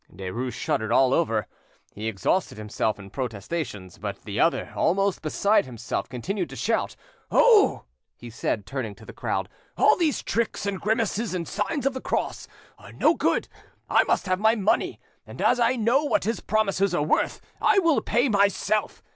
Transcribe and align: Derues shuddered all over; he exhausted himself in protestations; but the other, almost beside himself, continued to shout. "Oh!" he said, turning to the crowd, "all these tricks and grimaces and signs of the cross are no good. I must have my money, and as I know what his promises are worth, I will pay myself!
Derues 0.11 0.53
shuddered 0.53 0.91
all 0.91 1.13
over; 1.13 1.45
he 1.93 2.07
exhausted 2.07 2.57
himself 2.57 2.97
in 2.97 3.11
protestations; 3.11 3.99
but 3.99 4.19
the 4.23 4.39
other, 4.39 4.73
almost 4.75 5.21
beside 5.21 5.67
himself, 5.67 6.09
continued 6.09 6.49
to 6.49 6.55
shout. 6.55 6.95
"Oh!" 7.29 7.83
he 8.15 8.31
said, 8.31 8.65
turning 8.65 8.95
to 8.95 9.05
the 9.05 9.13
crowd, 9.13 9.47
"all 9.77 9.95
these 9.95 10.23
tricks 10.23 10.65
and 10.65 10.81
grimaces 10.81 11.35
and 11.35 11.47
signs 11.47 11.85
of 11.85 11.93
the 11.93 12.01
cross 12.01 12.47
are 12.79 12.91
no 12.93 13.13
good. 13.13 13.47
I 13.91 14.03
must 14.05 14.25
have 14.25 14.39
my 14.39 14.55
money, 14.55 14.99
and 15.27 15.39
as 15.39 15.59
I 15.59 15.75
know 15.75 16.05
what 16.05 16.23
his 16.23 16.39
promises 16.39 16.95
are 16.95 17.03
worth, 17.03 17.39
I 17.61 17.77
will 17.77 18.01
pay 18.01 18.27
myself! 18.27 19.03